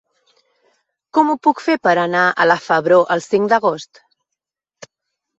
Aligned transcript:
Com 1.17 1.27
ho 1.33 1.35
puc 1.47 1.59
fer 1.65 1.75
per 1.87 1.93
anar 2.03 2.23
a 2.29 2.47
la 2.51 2.55
Febró 2.69 2.97
el 3.17 3.21
cinc 3.27 3.51
d'agost? 3.53 4.01